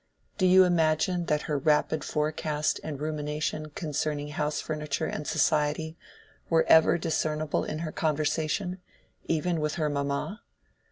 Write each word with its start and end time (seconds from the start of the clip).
Do 0.39 0.47
you 0.47 0.63
imagine 0.63 1.25
that 1.25 1.43
her 1.43 1.59
rapid 1.59 2.03
forecast 2.03 2.79
and 2.83 2.99
rumination 2.99 3.69
concerning 3.75 4.29
house 4.29 4.59
furniture 4.59 5.05
and 5.05 5.27
society 5.27 5.95
were 6.49 6.63
ever 6.67 6.97
discernible 6.97 7.63
in 7.63 7.77
her 7.85 7.91
conversation, 7.91 8.79
even 9.27 9.59
with 9.61 9.75
her 9.75 9.89
mamma? 9.91 10.41